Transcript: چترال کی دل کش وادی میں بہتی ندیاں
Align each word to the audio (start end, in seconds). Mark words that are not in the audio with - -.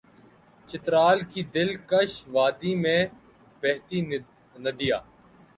چترال 0.69 1.19
کی 1.31 1.41
دل 1.55 1.69
کش 1.89 2.11
وادی 2.33 2.73
میں 2.83 3.01
بہتی 3.63 3.99
ندیاں 4.55 5.01